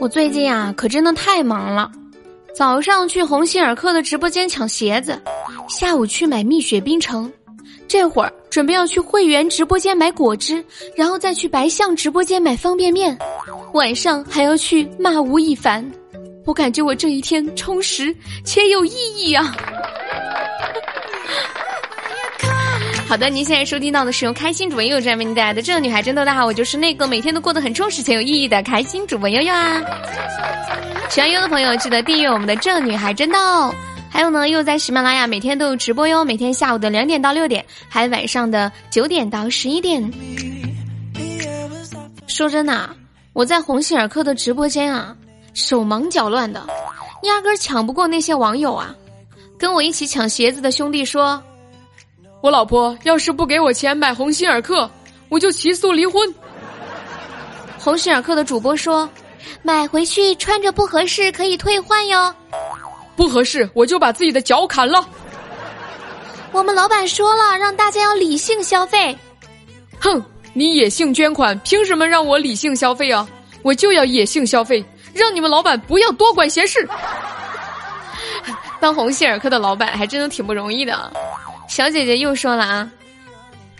[0.00, 1.90] 我最近啊，可真的太忙了。
[2.54, 5.20] 早上去鸿星尔克的直播间抢鞋子，
[5.68, 7.30] 下午去买蜜雪冰城，
[7.88, 10.64] 这会儿准备要去会员直播间买果汁，
[10.94, 13.16] 然后再去白象直播间买方便面，
[13.74, 15.84] 晚上还要去骂吴亦凡。
[16.46, 19.54] 我感觉我这一天充实且有意义啊！
[23.08, 26.20] 好的，您现在收听到的是由开心主播悠悠为您带来的《这个女孩真逗》。
[26.26, 29.80] 大家好，我就是那个每天都过得很充实且有意义的开心主播悠悠啊！
[31.08, 33.38] 喜欢悠的朋友记得订阅我们的《这女孩真逗》，
[34.10, 40.12] 还有呢，又在喜马拉雅每天都有直播哟，每天下午的两点到六点，还晚上的九点到十一点。
[42.26, 42.90] 说真的，
[43.32, 45.16] 我在鸿星尔克的直播间啊，
[45.54, 46.62] 手忙脚乱的，
[47.22, 48.94] 压根抢不过那些网友啊！
[49.58, 51.42] 跟我一起抢鞋子的兄弟说。
[52.40, 54.88] 我老婆要是不给我钱买鸿星尔克，
[55.28, 56.32] 我就起诉离婚。
[57.78, 59.08] 鸿星尔克的主播说
[59.62, 62.32] ：“买回去穿着不合适可以退换哟。”
[63.16, 65.04] 不合适我就把自己的脚砍了。
[66.52, 69.16] 我们老板说了，让大家要理性消费。
[69.98, 73.28] 哼，你野性捐款，凭什么让我理性消费啊？
[73.62, 76.88] 我就要野性消费，让你们老板不要多管闲事。
[78.78, 81.12] 当鸿星尔克的老板还真的挺不容易的。
[81.68, 82.90] 小姐姐又说了啊，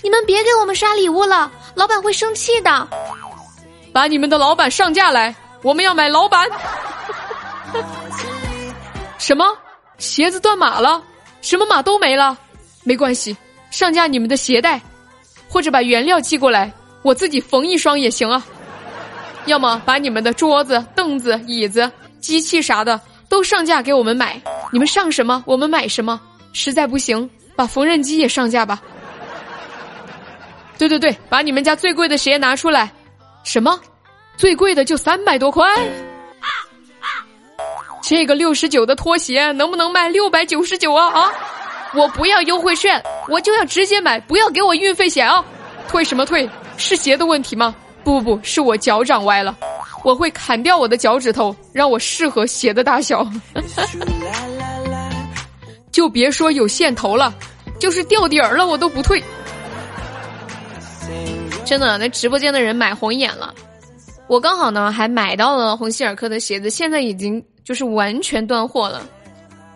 [0.03, 2.89] 你们别给我们刷礼物了，老板会生气的。
[3.93, 6.49] 把你们的老板上架来，我们要买老板。
[9.19, 9.45] 什么？
[9.99, 11.03] 鞋子断码了？
[11.41, 12.39] 什么码都没了？
[12.85, 13.37] 没关系，
[13.71, 14.81] 上架你们的鞋带，
[15.49, 16.71] 或者把原料寄过来，
[17.03, 18.45] 我自己缝一双也行啊。
[19.47, 26.21] 要么把你们的桌子、凳子、椅子、机器啥的都上架给我们买，你们上什么我们买什么。
[26.53, 27.29] 实在不行。
[27.59, 28.81] 把缝纫机也上架吧。
[30.79, 32.89] 对对对，把你们家最贵的鞋拿出来。
[33.43, 33.81] 什么？
[34.37, 35.67] 最贵的就三百多块？
[38.01, 41.09] 这个六十九的拖鞋能不能卖六百九十九啊？
[41.09, 41.33] 啊！
[41.95, 45.45] 我不要优惠券，我就要直接买，不要给我运费险啊！
[45.89, 46.49] 退什么退？
[46.77, 47.75] 是鞋的问题吗？
[48.05, 49.59] 不不不，是我脚长歪了，
[50.05, 53.29] 我会砍掉我的脚趾头，让我适合鞋的大小。
[55.91, 57.35] 就别说有线头了，
[57.79, 59.23] 就是掉底儿了我都不退。
[61.65, 63.55] 真的，那直播间的人买红眼了。
[64.27, 69.07] 我刚好呢还买到了鸿星尔克的鞋子，现在已经就是完全断货了。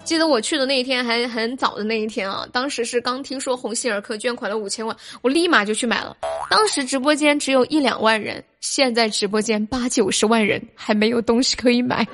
[0.04, 6.16] 记得我去的那一天还很早的那一天啊，当时是刚听说鸿星尔克捐款了五千万，我立马就去买了。
[6.50, 12.06] 当时直播间只有一两万人，现在直播间八九十万人还没有东西可以买。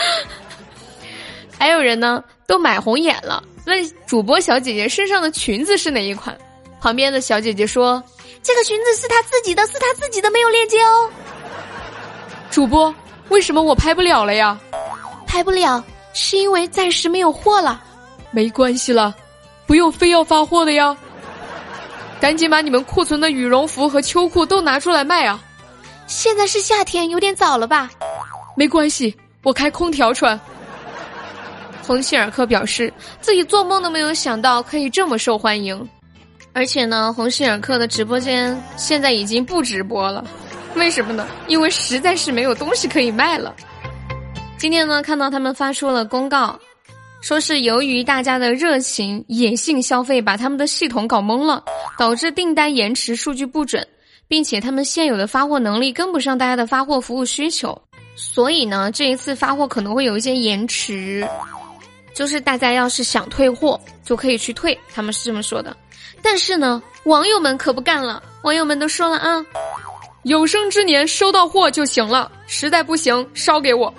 [1.56, 3.42] 还有人呢，都买红眼了。
[3.66, 6.36] 问主播小姐姐身上的裙子是哪一款？
[6.80, 8.02] 旁边的小姐姐说
[8.42, 11.10] ：“这个裙子是她自己的，是她自己的，没有链接哦。”
[12.50, 12.94] 主播，
[13.30, 14.58] 为什么我拍不了了呀？
[15.26, 15.82] 拍不了
[16.12, 17.82] 是因为暂时没有货了。
[18.30, 19.14] 没关系了，
[19.66, 20.96] 不用非要发货的呀。
[22.20, 25.42] 赶紧把你们库存的羽绒服和秋裤都拿出来卖啊！
[26.06, 27.90] 现在是夏天，有点早了吧？
[28.56, 30.38] 没关系，我开空调穿。
[31.86, 35.86] 鸿星尔克表示，自己做梦都没有想到可以这么受欢迎，
[36.54, 40.24] 而且呢，鸿星尔克的直播间现在已经不直播了，
[40.74, 41.26] 为什么呢？
[41.46, 43.54] 因为实在是没有东西可以卖了。
[44.56, 46.58] 今天呢，看到他们发出了公告，
[47.20, 51.62] 说是由于大家的热情野性消费，把他们的系统搞懵了，
[51.98, 53.86] 导致订单延迟、数据不准，
[54.26, 57.78] 并且他们现有的发货能力跟不上大家的发货服务需求，
[58.16, 61.26] 所以呢，这一次发货可能会有一些延迟。
[62.14, 65.76] 就是大家要是想退货，就可以去退，他们是这么说的。
[66.22, 69.44] 但是呢，网友们可不干了，网友们都说了啊，
[70.22, 73.92] 有生之年收到货就行了，实在不行烧给我。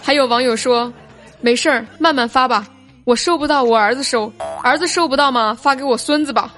[0.00, 0.90] 还有网友说，
[1.40, 2.66] 没事儿，慢慢发吧，
[3.04, 4.32] 我收不到，我儿子收，
[4.62, 5.58] 儿子收不到吗？
[5.60, 6.54] 发给我孙子吧。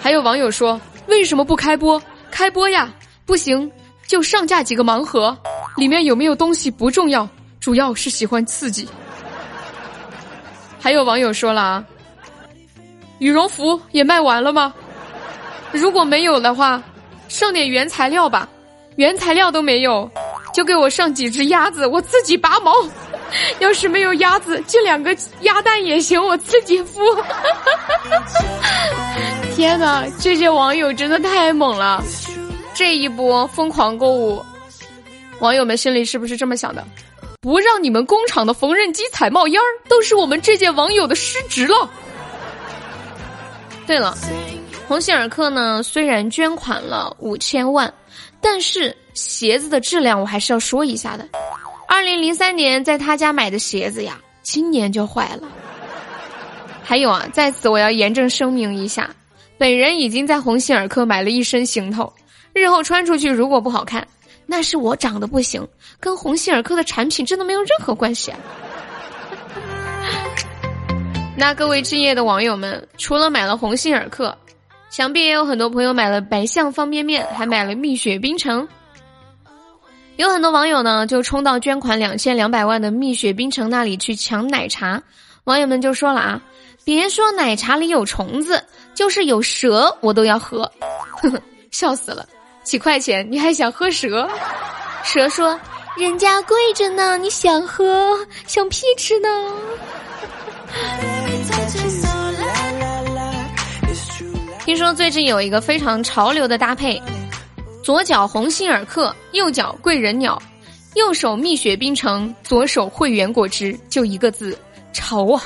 [0.00, 2.02] 还有网友说，为什么不开播？
[2.30, 2.92] 开播呀，
[3.26, 3.70] 不行
[4.06, 5.36] 就上架几个盲盒，
[5.76, 7.28] 里面有没有东西不重要。
[7.62, 8.86] 主要是喜欢刺激。
[10.80, 11.84] 还有网友说了啊，
[13.20, 14.74] 羽绒服也卖完了吗？
[15.70, 16.82] 如果没有的话，
[17.28, 18.48] 上点原材料吧。
[18.96, 20.10] 原材料都没有，
[20.52, 22.74] 就给我上几只鸭子，我自己拔毛。
[23.60, 27.00] 要是没有鸭子，就两个鸭蛋也行，我自己孵。
[29.56, 32.02] 天哪，这些网友真的太猛了！
[32.74, 34.44] 这一波疯狂购物，
[35.38, 36.84] 网友们心里是不是这么想的？
[37.42, 41.90] 不让你们工厂的缝纫机踩冒烟儿，都是我们这届网友的失职了。
[43.84, 44.16] 对了，
[44.86, 47.92] 鸿星尔克呢，虽然捐款了五千万，
[48.40, 51.28] 但是鞋子的质量我还是要说一下的。
[51.88, 55.48] 二零零三年在他家买的鞋子呀，今年就坏了。
[56.84, 59.10] 还有啊，在此我要严正声明一下，
[59.58, 62.12] 本人已经在鸿星尔克买了一身行头，
[62.52, 64.06] 日后穿出去如果不好看，
[64.52, 65.66] 那是我长得不行，
[65.98, 68.38] 跟鸿星尔克的产品真的没有任何关系啊。
[71.34, 74.36] 那各位置业的网友们，除了买了鸿星尔克，
[74.90, 78.68] 想必也有很多朋友买了白象方便面，还买了蜜雪冰城。
[80.16, 85.02] 有很多网友呢，就冲到捐款两千两百万的蜜雪冰城那里去抢奶茶。
[85.44, 86.42] 网友们就说了啊，
[86.84, 88.62] 别说奶茶里有虫子，
[88.92, 90.70] 就是有蛇我都要喝。
[91.22, 91.40] 呵呵，
[91.70, 92.28] 笑死了，
[92.62, 94.28] 几块钱你还想喝蛇？
[95.04, 95.58] 蛇说
[95.98, 98.16] ：“人家贵着呢，你想喝，
[98.46, 99.28] 想屁吃呢。”
[104.64, 107.02] 听说最近有一个非常潮流的搭配：
[107.82, 110.40] 左脚鸿星尔克，右脚贵人鸟，
[110.94, 114.56] 右手蜜雪冰城，左手汇源果汁，就一个字，
[114.92, 115.42] 潮啊！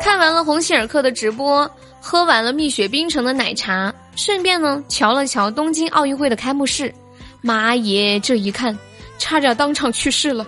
[0.00, 1.68] 看完了鸿星尔克的直播，
[2.04, 6.92] 喝完了蜜雪冰城的奶茶，顺便呢瞧了瞧东京奥运会的开幕式，
[7.40, 8.18] 妈耶！
[8.18, 8.76] 这一看，
[9.18, 10.44] 差点当场去世了。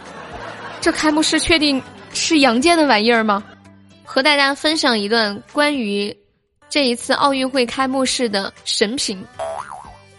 [0.80, 1.80] 这开幕式确定？
[2.12, 3.42] 是杨建的玩意儿吗？
[4.04, 6.14] 和大家分享一段关于
[6.68, 9.24] 这一次奥运会开幕式的神评：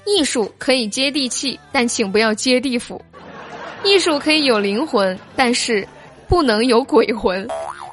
[0.06, 2.98] 艺术可以接地气，但请不要接地府；
[3.84, 5.88] 艺术可以有灵魂，但是
[6.28, 7.46] 不能有鬼魂；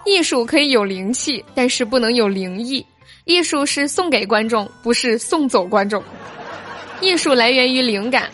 [0.05, 2.85] 艺术可以有灵气，但是不能有灵异；
[3.25, 6.03] 艺术是送给观众，不是送走观众；
[7.01, 8.29] 艺术来源于灵感，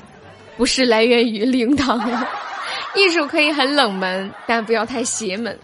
[0.56, 2.00] 不是来源于灵堂。
[2.96, 5.56] 艺术可以很冷门，但不要太邪门。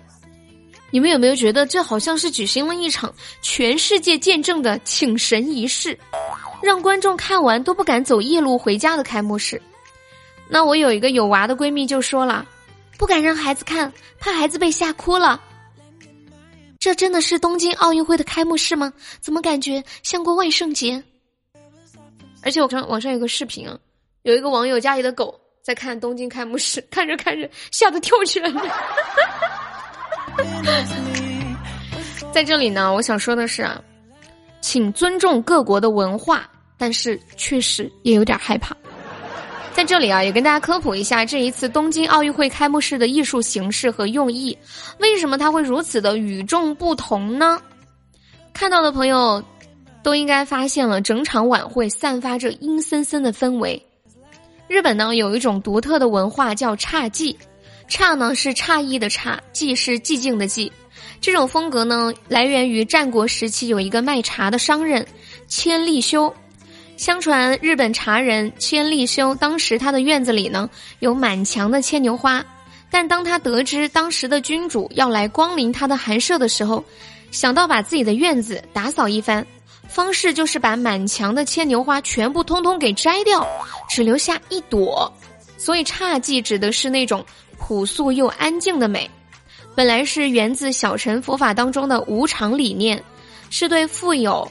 [0.90, 3.12] 你们有没有觉得这好像是举行了一场
[3.42, 5.98] 全世界见证的请神仪式，
[6.62, 9.60] 让观众看完都不敢走夜路回家的开幕式？
[10.48, 12.46] 那我有一个有娃的闺蜜就说了，
[12.98, 15.40] 不敢让孩子看，怕孩子被吓哭了。
[16.84, 18.92] 这真的是东京奥运会的开幕式吗？
[19.18, 21.02] 怎么感觉像过万圣节？
[22.42, 23.78] 而且我看网上有个视频啊，
[24.20, 25.34] 有一个网友家里的狗。
[25.62, 28.62] 在看东京开幕式，看着看着吓得跳起来了。
[32.30, 33.82] 在这里呢，我想说的是啊，
[34.60, 36.46] 请尊重各国的文化，
[36.76, 38.76] 但是确实也有点害怕。
[39.74, 44.56] 在这里啊，也跟大家科普一下这一次东京奥运会开幕式的艺术形式和用意，
[45.00, 47.60] 为什么它会如此的与众不同呢？
[48.52, 49.42] 看到的朋友
[50.00, 53.84] 都应该发现了，整场晚会散发着阴森森的氛围。
[54.68, 57.34] 日本呢有一种独特的文化叫侘寂，
[57.88, 60.70] 侘呢是诧异的侘，寂是寂静的寂。
[61.20, 65.04] 这种风格呢来源于战国时期有一个卖茶的商人
[65.48, 66.32] 千利休。
[66.96, 70.70] 相传日本茶人千利休当时他的院子里呢
[71.00, 72.44] 有满墙的牵牛花，
[72.90, 76.84] 但当他得知当时的君主要来光临他的寒舍的时候，
[77.30, 79.44] 想到把自己的院子打扫一番。
[79.86, 83.46] 方式就是把满墙的牵牛花全部通通给摘掉，
[83.88, 85.12] 只留下一朵。
[85.56, 87.24] 所以侘寂指的是那种
[87.58, 89.08] 朴素又安静的美。
[89.74, 93.02] 本来是源自小乘佛法当中的无常理念，
[93.50, 94.50] 是对富有、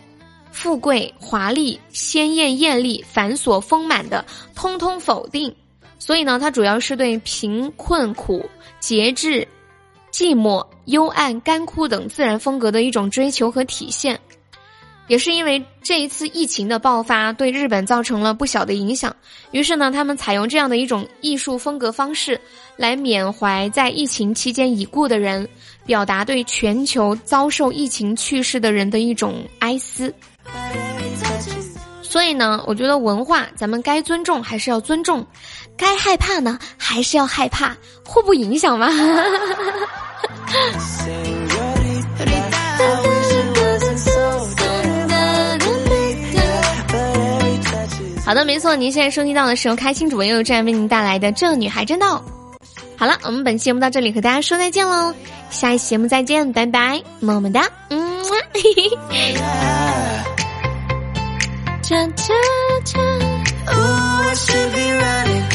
[0.53, 4.23] 富贵、华丽、鲜艳艳丽、繁琐丰满的
[4.55, 5.53] 通通否定。
[5.99, 8.47] 所以呢，它主要是对贫困苦、
[8.79, 9.45] 节制、
[10.11, 14.17] 寂寞、幽暗、干枯等自然风格的一种追求和体现。
[15.07, 19.13] 也是因为这一次疫情的爆发对日本造成了不小的影响，
[19.51, 22.39] 于是呢，他们采用这样的一种艺术风格方式
[22.77, 25.47] 来缅怀在疫情期间已故的人，
[25.85, 30.13] 表达对全球遭受疫情去世的人的一种哀思。
[32.01, 35.25] 所以呢，我觉得文化咱们该尊重还是要尊重，
[35.75, 38.89] 该害怕呢还是要害怕，互不影响嘛。
[48.25, 52.05] 好的，没错，您现在收听到的是由开心主播悠悠站为您带来的《这女孩真逗》。
[52.95, 55.13] 好了，我们本期节目到这里和大家说再见喽，
[55.49, 58.23] 下一期节目再见，拜拜，么么哒，嗯，
[61.83, 62.41] Cha cha
[62.85, 63.05] cha.
[63.73, 65.52] Ooh, I should be running.